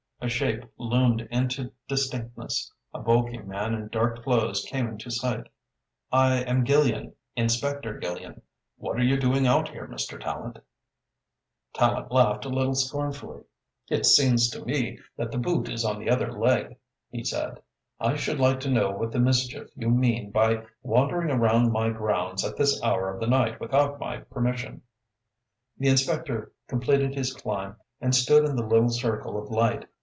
A 0.23 0.29
shape 0.29 0.63
loomed 0.77 1.21
into 1.31 1.71
distinctness. 1.87 2.71
A 2.93 2.99
bulky 2.99 3.39
man 3.39 3.73
in 3.73 3.87
dark 3.87 4.21
clothes 4.23 4.63
came 4.69 4.85
into 4.87 5.09
sight. 5.09 5.49
"I 6.11 6.43
am 6.43 6.63
Gillian 6.63 7.15
Inspector 7.35 7.99
Gillian. 7.99 8.43
What 8.77 8.99
are 8.99 9.03
you 9.03 9.17
doing 9.19 9.47
out 9.47 9.69
here, 9.69 9.87
Mr. 9.87 10.21
Tallente?" 10.21 10.61
Tallente 11.73 12.11
laughed 12.11 12.45
a 12.45 12.49
little 12.49 12.75
scornfully. 12.75 13.41
"It 13.89 14.05
seems 14.05 14.47
to 14.51 14.63
me 14.63 14.99
that 15.17 15.31
the 15.31 15.39
boot 15.39 15.67
is 15.67 15.83
on 15.83 15.97
the 15.97 16.11
other 16.11 16.31
leg," 16.31 16.77
he 17.09 17.23
said. 17.23 17.59
"I 17.99 18.15
should 18.15 18.39
like 18.39 18.59
to 18.59 18.69
know 18.69 18.91
what 18.91 19.11
the 19.11 19.19
mischief 19.19 19.71
you 19.75 19.89
mean 19.89 20.29
by 20.29 20.63
wandering 20.83 21.31
around 21.31 21.71
my 21.71 21.89
grounds 21.89 22.45
at 22.45 22.57
this 22.57 22.79
hour 22.83 23.11
of 23.11 23.19
the 23.19 23.27
night 23.27 23.59
without 23.59 23.99
my 23.99 24.17
permission?" 24.19 24.83
The 25.79 25.87
inspector 25.89 26.51
completed 26.67 27.15
his 27.15 27.33
climb 27.33 27.77
and 27.99 28.13
stood 28.13 28.45
in 28.45 28.55
the 28.55 28.63
little 28.63 28.89
circle 28.89 29.41
of 29.43 29.49
light. 29.49 29.87